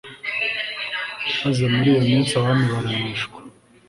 maze 1.43 1.63
muri 1.73 1.87
iyo 1.91 2.01
minsi 2.09 2.31
abami 2.39 2.65
baraneshwa 2.73 3.37